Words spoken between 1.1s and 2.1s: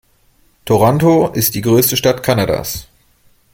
ist die größte